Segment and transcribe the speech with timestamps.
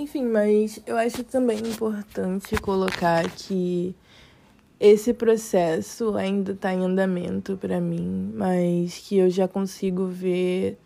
[0.00, 3.94] Enfim, mas eu acho também importante colocar que
[4.80, 10.78] esse processo ainda está em andamento para mim, mas que eu já consigo ver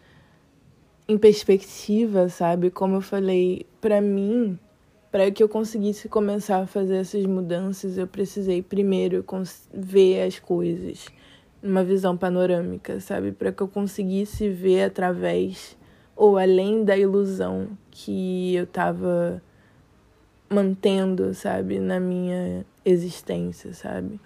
[1.07, 2.73] em perspectiva, sabe?
[2.73, 4.59] Como eu falei, para mim,
[5.13, 9.25] para que eu conseguisse começar a fazer essas mudanças, eu precisei primeiro
[9.73, 11.07] ver as coisas
[11.63, 13.31] numa visão panorâmica, sabe?
[13.31, 15.77] Para que eu conseguisse ver através
[16.17, 19.43] ou além da ilusão que eu estava
[20.49, 24.21] mantendo, sabe, na minha existência, sabe?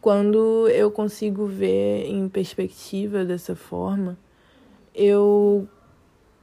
[0.00, 4.18] Quando eu consigo ver em perspectiva dessa forma,
[4.94, 5.66] eu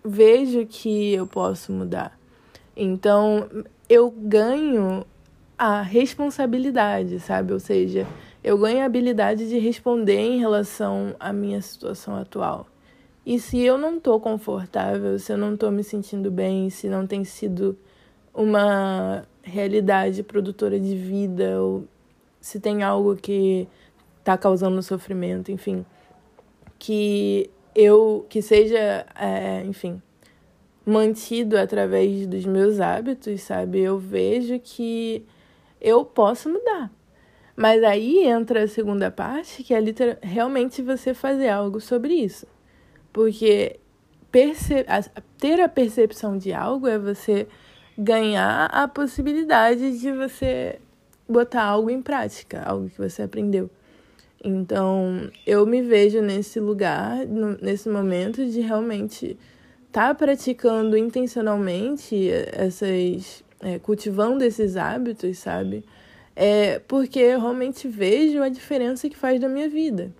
[0.04, 2.18] vejo que eu posso mudar.
[2.76, 3.49] Então,
[3.90, 5.05] eu ganho
[5.58, 7.52] a responsabilidade, sabe?
[7.52, 8.08] Ou seja,
[8.41, 12.66] eu ganho a habilidade de responder em relação à minha situação atual.
[13.26, 17.05] E se eu não tô confortável, se eu não tô me sentindo bem, se não
[17.05, 17.77] tem sido
[18.34, 21.85] uma realidade produtora de vida, ou
[22.40, 23.68] se tem algo que
[24.24, 25.85] tá causando sofrimento, enfim,
[26.77, 30.02] que eu que seja, é, enfim,
[30.86, 33.80] mantido através dos meus hábitos, sabe?
[33.80, 35.26] Eu vejo que
[35.80, 36.91] eu posso mudar.
[37.55, 42.48] Mas aí entra a segunda parte, que é literal, realmente você fazer algo sobre isso.
[43.12, 43.79] Porque
[45.38, 47.48] ter a percepção de algo é você
[47.98, 50.79] ganhar a possibilidade de você
[51.27, 53.70] botar algo em prática, algo que você aprendeu.
[54.43, 57.26] Então, eu me vejo nesse lugar,
[57.62, 59.37] nesse momento de realmente
[59.87, 63.43] estar tá praticando intencionalmente essas.
[63.62, 65.84] É, cultivando esses hábitos, sabe?
[66.34, 70.13] É porque eu realmente vejo a diferença que faz na minha vida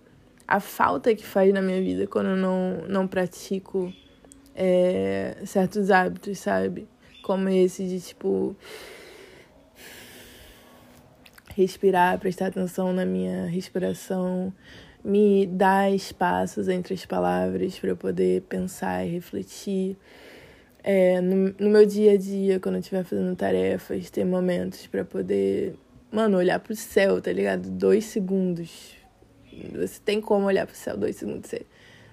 [0.50, 3.92] a falta que faz na minha vida quando eu não, não pratico
[4.52, 6.88] é, certos hábitos, sabe?
[7.22, 8.56] Como esse de, tipo,
[11.54, 14.52] respirar, prestar atenção na minha respiração,
[15.04, 19.96] me dar espaços entre as palavras para eu poder pensar e refletir.
[20.82, 25.04] É, no, no meu dia a dia, quando eu estiver fazendo tarefas, ter momentos para
[25.04, 25.76] poder,
[26.10, 27.70] mano, olhar pro céu, tá ligado?
[27.70, 28.99] Dois segundos
[29.72, 31.50] você tem como olhar pro céu dois segundos.
[31.50, 31.66] Você,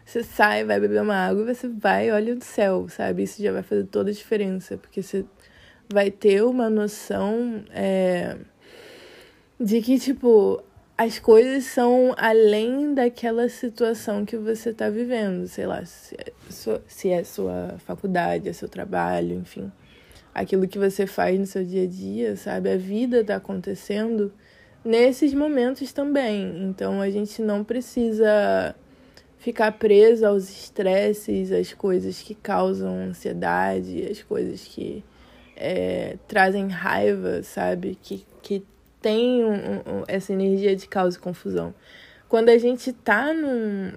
[0.06, 3.24] você sai, vai beber uma água e você vai olha o céu, sabe?
[3.24, 5.26] Isso já vai fazer toda a diferença, porque você
[5.92, 8.38] vai ter uma noção é,
[9.60, 10.64] de que, tipo,
[10.98, 16.84] as coisas são além daquela situação que você está vivendo, sei lá, se é, sua,
[16.88, 19.72] se é sua faculdade, é seu trabalho, enfim.
[20.34, 22.72] Aquilo que você faz no seu dia a dia, sabe?
[22.72, 24.32] A vida está acontecendo
[24.88, 26.64] nesses momentos também.
[26.64, 28.74] Então a gente não precisa
[29.38, 35.04] ficar preso aos estresses, às coisas que causam ansiedade, as coisas que
[35.56, 37.98] é, trazem raiva, sabe?
[38.02, 38.64] Que, que
[39.02, 41.76] tem um, um, essa energia de causa e confusão.
[42.30, 43.92] Quando a gente tá num,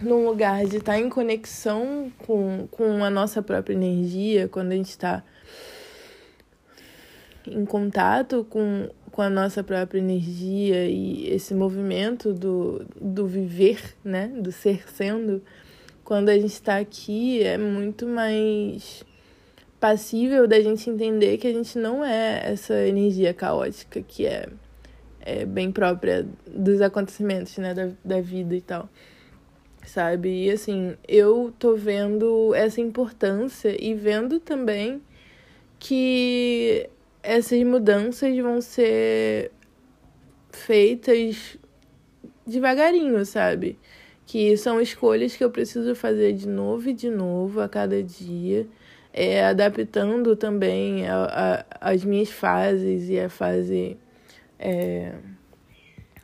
[0.00, 4.76] num lugar de estar tá em conexão com, com a nossa própria energia, quando a
[4.76, 5.22] gente está
[7.46, 14.28] em contato com com a nossa própria energia e esse movimento do, do viver, né?
[14.28, 15.42] Do ser sendo,
[16.02, 19.04] quando a gente está aqui é muito mais
[19.78, 24.48] passível da gente entender que a gente não é essa energia caótica que é,
[25.20, 27.74] é bem própria dos acontecimentos, né?
[27.74, 28.88] Da, da vida e tal.
[29.84, 30.46] Sabe?
[30.46, 35.02] E assim, eu tô vendo essa importância e vendo também
[35.78, 36.88] que
[37.22, 39.52] essas mudanças vão ser
[40.50, 41.56] feitas
[42.46, 43.78] devagarinho, sabe?
[44.26, 48.66] Que são escolhas que eu preciso fazer de novo e de novo a cada dia,
[49.12, 53.96] é, adaptando também a, a, as minhas fases e a fase.
[54.58, 55.12] É,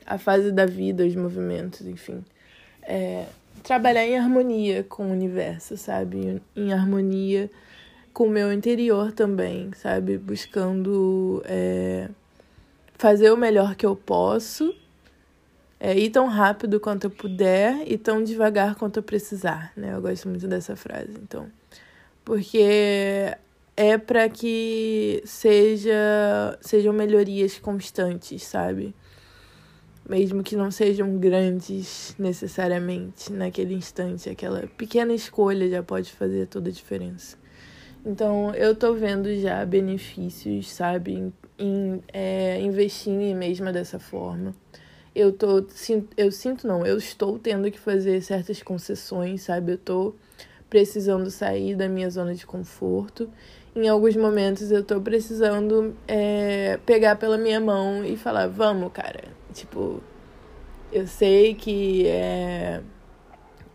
[0.06, 2.24] a fase da vida, os movimentos, enfim.
[2.82, 3.26] É,
[3.62, 6.40] trabalhar em harmonia com o universo, sabe?
[6.56, 7.50] Em harmonia
[8.18, 10.18] com o meu interior também, sabe?
[10.18, 12.08] Buscando é,
[12.94, 14.74] fazer o melhor que eu posso,
[15.78, 19.94] é, ir tão rápido quanto eu puder e tão devagar quanto eu precisar, né?
[19.94, 21.48] Eu gosto muito dessa frase, então.
[22.24, 23.36] Porque
[23.76, 28.96] é para que seja, sejam melhorias constantes, sabe?
[30.04, 36.68] Mesmo que não sejam grandes necessariamente naquele instante, aquela pequena escolha já pode fazer toda
[36.68, 37.38] a diferença.
[38.08, 44.54] Então, eu tô vendo já benefícios, sabe, em, em é, investir em mesma dessa forma.
[45.14, 45.66] Eu tô,
[46.16, 49.72] eu sinto não, eu estou tendo que fazer certas concessões, sabe?
[49.72, 50.14] Eu tô
[50.70, 53.30] precisando sair da minha zona de conforto.
[53.76, 59.24] em alguns momentos eu tô precisando é, pegar pela minha mão e falar, vamos, cara.
[59.52, 60.02] Tipo,
[60.90, 62.80] eu sei que é,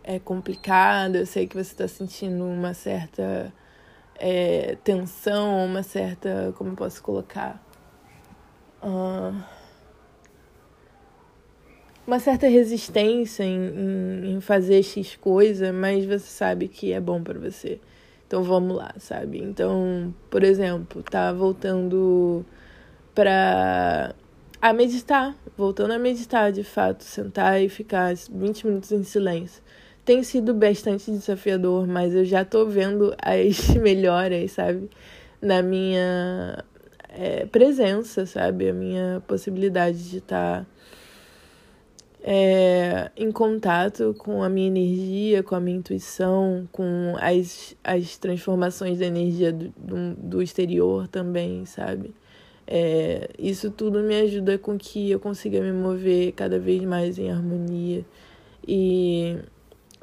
[0.02, 3.52] é complicado, eu sei que você tá sentindo uma certa
[4.16, 6.52] é, tensão, uma certa.
[6.56, 7.62] Como eu posso colocar?
[8.82, 9.34] Uh,
[12.06, 17.22] uma certa resistência em, em, em fazer X coisa, mas você sabe que é bom
[17.22, 17.80] para você.
[18.26, 19.38] Então vamos lá, sabe?
[19.38, 22.44] Então, por exemplo, tá voltando
[23.14, 24.14] pra
[24.60, 29.62] a meditar, voltando a meditar de fato, sentar e ficar 20 minutos em silêncio.
[30.04, 34.90] Tem sido bastante desafiador, mas eu já tô vendo as melhoras, sabe?
[35.40, 36.64] Na minha
[37.08, 38.68] é, presença, sabe?
[38.68, 40.60] A minha possibilidade de estar.
[40.60, 40.66] Tá
[42.26, 48.98] é, em contato com a minha energia, com a minha intuição, com as, as transformações
[48.98, 52.14] da energia do, do, do exterior também, sabe?
[52.66, 57.30] É, isso tudo me ajuda com que eu consiga me mover cada vez mais em
[57.30, 58.06] harmonia
[58.66, 59.36] e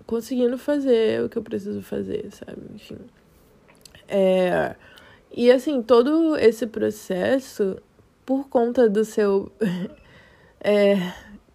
[0.06, 2.62] conseguindo fazer o que eu preciso fazer, sabe?
[2.76, 2.98] Enfim.
[4.08, 4.76] É,
[5.32, 7.78] e assim, todo esse processo,
[8.26, 9.52] por conta do seu.
[10.64, 10.96] é,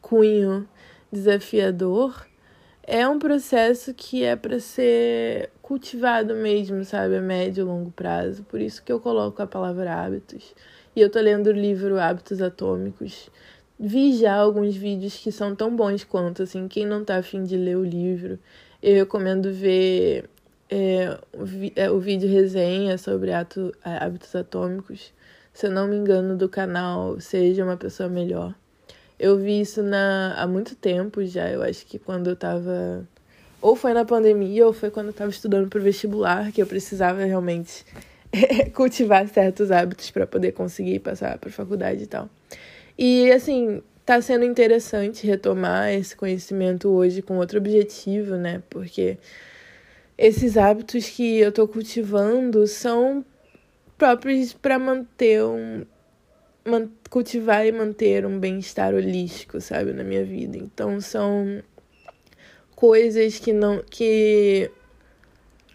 [0.07, 0.69] cunho
[1.11, 2.27] desafiador,
[2.83, 8.45] é um processo que é para ser cultivado mesmo, sabe, a médio e longo prazo.
[8.45, 10.55] Por isso que eu coloco a palavra hábitos.
[10.95, 13.29] E eu tô lendo o livro Hábitos Atômicos.
[13.79, 17.57] Vi já alguns vídeos que são tão bons quanto, assim, quem não tá afim de
[17.57, 18.39] ler o livro,
[18.83, 20.31] eu recomendo ver
[20.71, 25.13] é, o, o vídeo resenha sobre ato, hábitos atômicos.
[25.53, 28.55] Se eu não me engano, do canal Seja uma Pessoa Melhor.
[29.19, 31.49] Eu vi isso na, há muito tempo já.
[31.51, 33.07] Eu acho que quando eu tava.
[33.63, 37.25] Ou foi na pandemia, ou foi quando eu tava estudando pro vestibular, que eu precisava
[37.25, 37.87] realmente
[38.75, 42.29] cultivar certos hábitos para poder conseguir passar pra faculdade e tal.
[42.99, 48.63] E assim, tá sendo interessante retomar esse conhecimento hoje com outro objetivo, né?
[48.71, 49.19] Porque
[50.17, 53.25] esses hábitos que eu tô cultivando são
[53.99, 55.85] próprios para manter um,
[57.11, 60.57] cultivar e manter um bem-estar holístico, sabe, na minha vida.
[60.57, 61.63] Então são
[62.75, 64.71] coisas que não que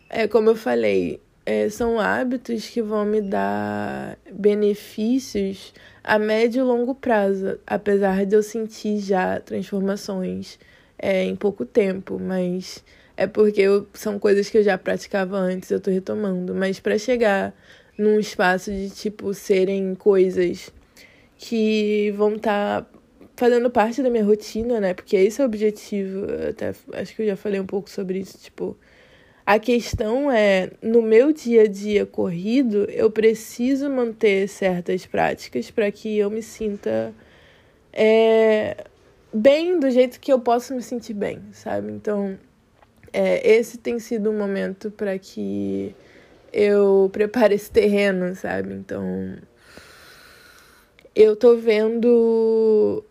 [0.10, 5.74] é como eu falei, é, são hábitos que vão me dar benefícios
[6.04, 10.60] a médio e longo prazo, apesar de eu sentir já transformações
[10.98, 12.84] é, em pouco tempo, mas
[13.16, 16.98] é porque eu, são coisas que eu já praticava antes, eu tô retomando, mas para
[16.98, 17.54] chegar
[17.98, 20.72] num espaço de tipo serem coisas
[21.38, 22.88] que vão estar tá
[23.36, 24.94] fazendo parte da minha rotina, né?
[24.94, 26.28] Porque esse é o objetivo.
[26.50, 28.38] Até acho que eu já falei um pouco sobre isso.
[28.38, 28.78] Tipo,
[29.46, 35.92] a questão é, no meu dia a dia corrido, eu preciso manter certas práticas para
[35.92, 37.14] que eu me sinta
[37.92, 38.86] é,
[39.34, 41.92] bem do jeito que eu posso me sentir bem, sabe?
[41.92, 42.38] Então,
[43.12, 45.96] é, esse tem sido um momento para que
[46.54, 48.74] eu prepare esse terreno, sabe?
[48.74, 49.38] Então,
[51.16, 53.04] eu tô vendo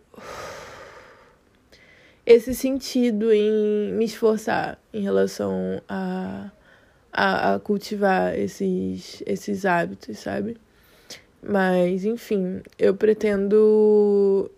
[2.31, 6.49] esse sentido em me esforçar em relação a,
[7.11, 10.57] a, a, cultivar esses, esses hábitos, sabe?
[11.43, 14.49] Mas, enfim, eu pretendo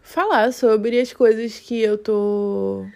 [0.00, 2.86] falar sobre as coisas que eu tô.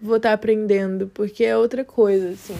[0.00, 2.56] vou estar tá aprendendo, porque é outra coisa, assim,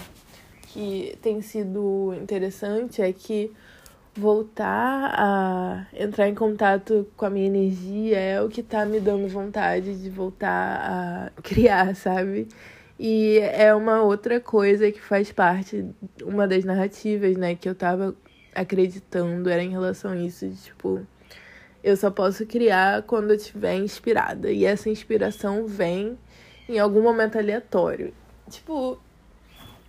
[0.68, 3.52] que tem sido interessante é que
[4.16, 9.28] voltar a entrar em contato com a minha energia é o que tá me dando
[9.28, 12.48] vontade de voltar a criar, sabe?
[12.98, 15.84] E é uma outra coisa que faz parte,
[16.22, 18.16] uma das narrativas, né, que eu tava
[18.54, 21.06] acreditando era em relação a isso, de, tipo,
[21.84, 24.50] eu só posso criar quando eu estiver inspirada.
[24.50, 26.18] E essa inspiração vem
[26.68, 28.14] em algum momento aleatório.
[28.48, 28.98] Tipo,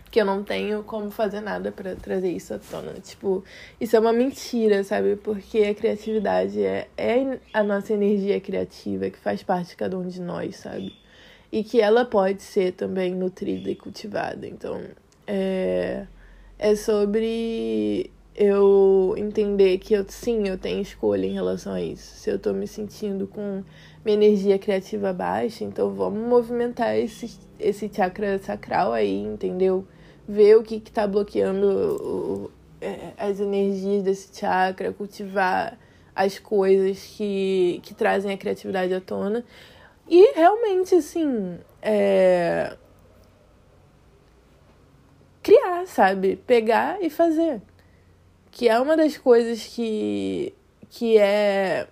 [0.09, 2.93] que eu não tenho como fazer nada para trazer isso à tona.
[2.93, 3.43] Tipo,
[3.79, 5.15] isso é uma mentira, sabe?
[5.17, 10.07] Porque a criatividade é, é a nossa energia criativa que faz parte de cada um
[10.07, 10.93] de nós, sabe?
[11.51, 14.47] E que ela pode ser também nutrida e cultivada.
[14.47, 14.81] Então,
[15.25, 16.05] é,
[16.57, 22.17] é sobre eu entender que eu sim, eu tenho escolha em relação a isso.
[22.17, 23.63] Se eu tô me sentindo com
[24.05, 29.85] minha energia criativa baixa, então vamos movimentar esse, esse chakra sacral aí, entendeu?
[30.27, 35.77] Ver o que está bloqueando o, é, as energias desse chakra, cultivar
[36.15, 39.45] as coisas que, que trazem a criatividade à tona.
[40.09, 42.75] E realmente, assim, é...
[45.43, 46.35] criar, sabe?
[46.35, 47.61] Pegar e fazer.
[48.51, 50.53] Que é uma das coisas que,
[50.89, 51.87] que é,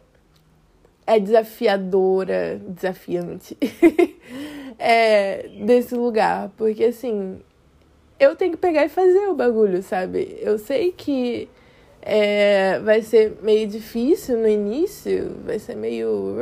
[1.05, 3.55] é desafiadora, desafiante,
[4.79, 6.51] é, desse lugar.
[6.57, 7.39] Porque, assim,
[8.19, 10.37] eu tenho que pegar e fazer o bagulho, sabe?
[10.41, 11.49] Eu sei que
[12.01, 16.35] é, vai ser meio difícil no início, vai ser meio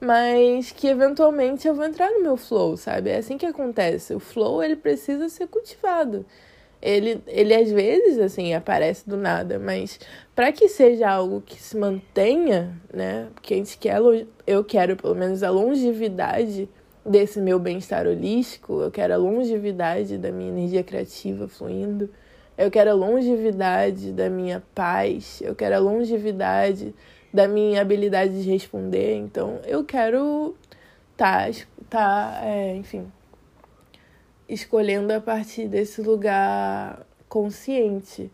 [0.00, 3.10] mas que eventualmente eu vou entrar no meu flow, sabe?
[3.10, 4.14] É assim que acontece.
[4.14, 6.24] O flow, ele precisa ser cultivado.
[6.82, 9.98] Ele, ele às vezes, assim, aparece do nada, mas
[10.34, 13.28] para que seja algo que se mantenha, né?
[13.34, 13.98] Porque a gente quer,
[14.46, 16.68] eu quero pelo menos a longevidade
[17.06, 22.10] desse meu bem-estar holístico, eu quero a longevidade da minha energia criativa fluindo,
[22.58, 26.94] eu quero a longevidade da minha paz, eu quero a longevidade
[27.32, 29.14] da minha habilidade de responder.
[29.16, 30.56] Então, eu quero
[31.16, 31.46] tá,
[31.88, 33.10] tá é, enfim,
[34.48, 38.30] escolhendo a partir desse lugar consciente.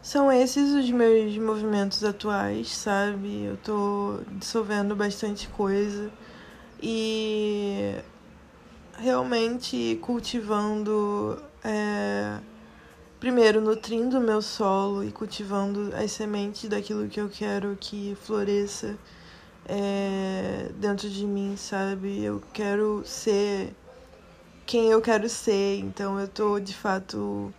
[0.00, 3.44] São esses os meus movimentos atuais, sabe?
[3.44, 6.10] Eu tô dissolvendo bastante coisa
[6.82, 7.94] e
[8.98, 12.38] realmente cultivando é,
[13.20, 18.98] primeiro nutrindo o meu solo e cultivando as sementes daquilo que eu quero que floresça
[19.66, 22.22] é, dentro de mim, sabe?
[22.24, 23.72] Eu quero ser
[24.66, 27.52] quem eu quero ser, então eu tô de fato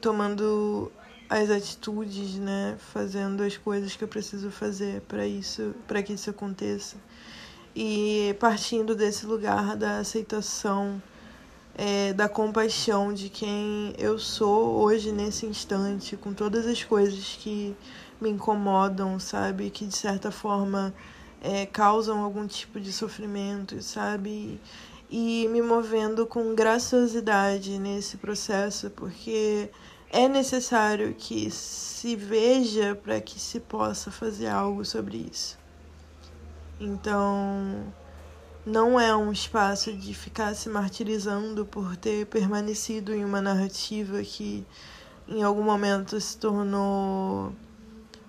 [0.00, 0.90] tomando
[1.28, 6.30] as atitudes, né, fazendo as coisas que eu preciso fazer para isso, para que isso
[6.30, 6.96] aconteça.
[7.74, 11.00] E partindo desse lugar da aceitação
[11.74, 17.74] é, da compaixão de quem eu sou hoje nesse instante, com todas as coisas que
[18.20, 19.70] me incomodam, sabe?
[19.70, 20.92] Que de certa forma
[21.40, 24.60] é, causam algum tipo de sofrimento, sabe?
[25.10, 29.70] E me movendo com graciosidade nesse processo, porque
[30.10, 35.59] é necessário que se veja para que se possa fazer algo sobre isso.
[36.80, 37.92] Então,
[38.64, 44.66] não é um espaço de ficar se martirizando por ter permanecido em uma narrativa que
[45.28, 47.52] em algum momento se tornou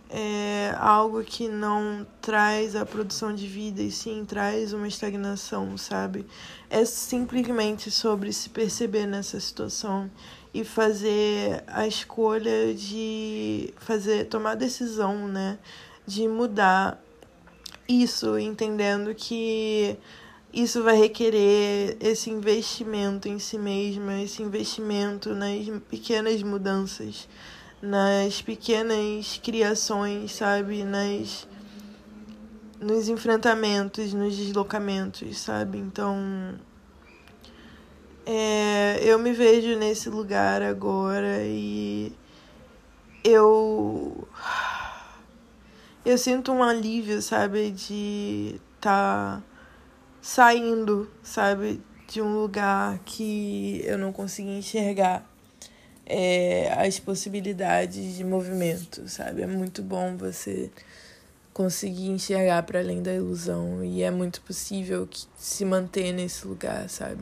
[0.10, 6.26] é, algo que não traz a produção de vida e sim traz uma estagnação, sabe?
[6.70, 10.12] É simplesmente sobre se perceber nessa situação
[10.54, 15.58] e fazer a escolha de fazer tomar a decisão, né,
[16.06, 17.02] de mudar
[17.92, 19.98] isso, entendendo que
[20.54, 27.28] isso vai requerer esse investimento em si mesma, esse investimento nas pequenas mudanças,
[27.82, 30.84] nas pequenas criações, sabe?
[30.84, 31.48] Nas
[32.82, 35.78] nos enfrentamentos, nos deslocamentos, sabe?
[35.78, 36.56] Então,
[38.26, 42.12] é, eu me vejo nesse lugar agora e
[43.24, 44.28] eu
[46.04, 49.42] eu sinto um alívio, sabe, de tá
[50.22, 55.30] saindo, sabe, de um lugar que eu não conseguia enxergar
[56.06, 59.44] é, as possibilidades de movimento, sabe?
[59.44, 60.72] É muito bom você
[61.54, 66.90] conseguir enxergar para além da ilusão e é muito possível que se manter nesse lugar,
[66.90, 67.22] sabe?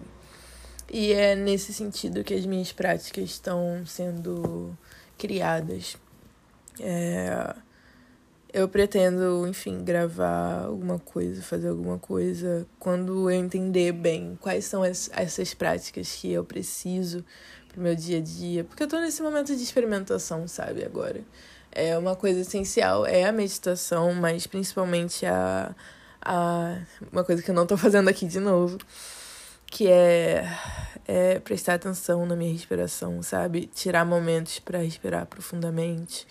[0.92, 4.76] E é nesse sentido que as minhas práticas estão sendo
[5.18, 5.98] criadas.
[6.80, 7.54] É
[8.52, 14.82] eu pretendo, enfim, gravar alguma coisa, fazer alguma coisa quando eu entender bem quais são
[14.82, 17.24] as, essas práticas que eu preciso
[17.68, 21.22] pro meu dia a dia, porque eu tô nesse momento de experimentação, sabe, agora.
[21.72, 25.76] É uma coisa essencial, é a meditação, mas principalmente a,
[26.20, 26.80] a
[27.12, 28.80] uma coisa que eu não tô fazendo aqui de novo,
[29.68, 30.52] que é,
[31.08, 33.68] é prestar atenção na minha respiração, sabe?
[33.68, 36.26] Tirar momentos para respirar profundamente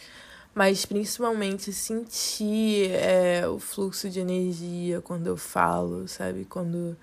[0.55, 6.45] mas principalmente sentir é, o fluxo de energia quando eu falo, sabe?
[6.45, 6.97] Quando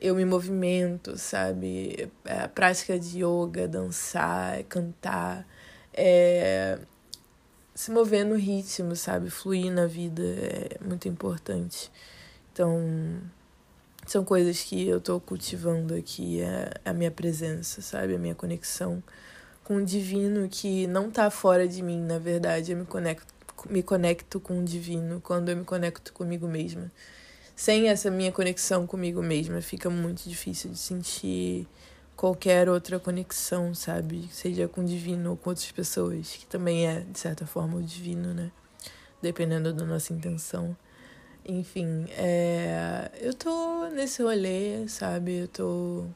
[0.00, 2.10] eu me movimento, sabe?
[2.24, 5.46] É, a prática de yoga, dançar, cantar,
[5.92, 6.78] é,
[7.74, 9.30] se mover no ritmo, sabe?
[9.30, 11.90] Fluir na vida é muito importante.
[12.52, 13.20] Então,
[14.06, 18.14] são coisas que eu tô cultivando aqui, é a minha presença, sabe?
[18.14, 19.02] A minha conexão
[19.70, 22.72] com o divino que não tá fora de mim, na verdade.
[22.72, 23.32] Eu me conecto,
[23.68, 26.90] me conecto com o divino quando eu me conecto comigo mesma.
[27.54, 31.68] Sem essa minha conexão comigo mesma, fica muito difícil de sentir
[32.16, 34.28] qualquer outra conexão, sabe?
[34.32, 37.82] Seja com o divino ou com outras pessoas, que também é, de certa forma, o
[37.82, 38.50] divino, né?
[39.22, 40.76] Dependendo da nossa intenção.
[41.46, 43.08] Enfim, é...
[43.20, 45.42] eu tô nesse rolê, sabe?
[45.42, 46.06] Eu tô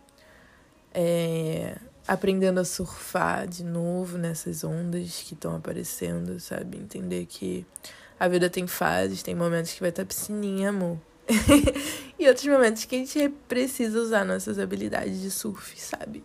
[0.92, 6.78] é aprendendo a surfar de novo nessas ondas que estão aparecendo, sabe?
[6.78, 7.64] Entender que
[8.18, 10.98] a vida tem fases, tem momentos que vai estar piscininha, amor.
[12.18, 16.22] e outros momentos que a gente precisa usar nossas habilidades de surf, sabe?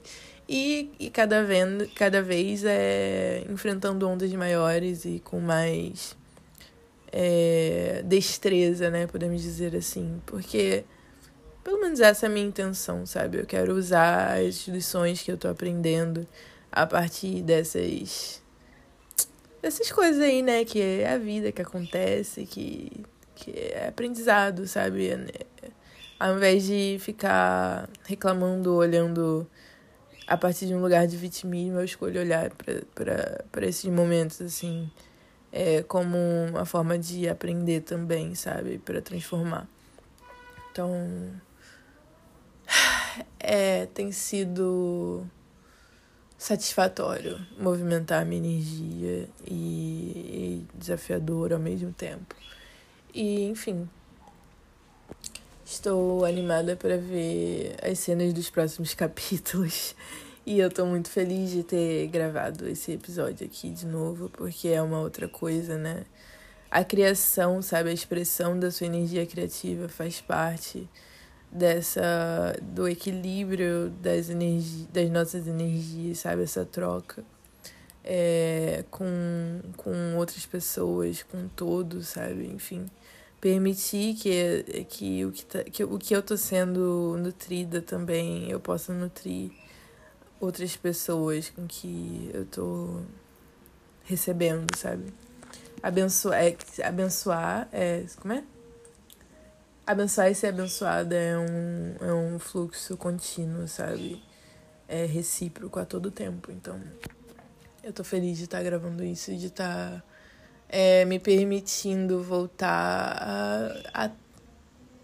[0.48, 6.18] E, e cada, vez, cada vez é enfrentando ondas maiores e com mais
[7.12, 9.08] é, destreza, né?
[9.08, 10.20] Podemos dizer assim.
[10.26, 10.84] Porque
[11.64, 13.40] pelo menos essa é a minha intenção, sabe?
[13.40, 16.28] Eu quero usar as lições que eu tô aprendendo
[16.72, 18.42] a partir dessas.
[19.62, 20.64] dessas coisas aí, né?
[20.66, 23.04] Que é a vida que acontece, que,
[23.36, 25.10] que é aprendizado, sabe?
[26.20, 29.48] Ao invés de ficar reclamando, olhando
[30.28, 32.52] a partir de um lugar de vitimismo, eu escolho olhar
[33.52, 34.90] para esses momentos, assim,
[35.52, 36.18] é, como
[36.50, 38.78] uma forma de aprender também, sabe?
[38.78, 39.68] Para transformar.
[40.72, 40.94] Então
[43.40, 45.26] é, tem sido
[46.38, 52.36] satisfatório movimentar a minha energia e, e desafiador ao mesmo tempo.
[53.14, 53.90] E, enfim,
[55.66, 59.96] estou animada para ver as cenas dos próximos capítulos.
[60.46, 64.82] E eu tô muito feliz de ter gravado esse episódio aqui de novo, porque é
[64.82, 66.06] uma outra coisa, né?
[66.72, 70.88] A criação, sabe, a expressão da sua energia criativa faz parte
[71.52, 77.24] dessa do equilíbrio das energi das nossas energias, sabe, essa troca
[78.04, 82.86] é, com, com outras pessoas, com todos, sabe, enfim,
[83.42, 88.60] permitir que que o que, tá, que o que eu tô sendo nutrida também eu
[88.60, 89.52] possa nutrir
[90.40, 93.02] outras pessoas com que eu tô
[94.06, 95.14] recebendo, sabe?
[95.84, 98.44] Abençoar, é, abençoar é, como é?
[99.90, 104.22] Abençoar e ser abençoada é um, é um fluxo contínuo, sabe?
[104.88, 106.52] É recíproco a todo tempo.
[106.52, 106.80] Então,
[107.84, 110.04] eu tô feliz de estar tá gravando isso e de estar tá,
[110.70, 113.18] é, me permitindo voltar
[113.92, 114.12] a, a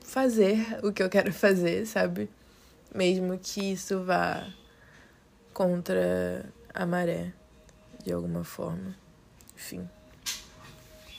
[0.04, 2.30] fazer o que eu quero fazer, sabe?
[2.94, 4.48] Mesmo que isso vá
[5.52, 7.34] contra a maré,
[8.04, 8.96] de alguma forma.
[9.56, 9.90] Enfim.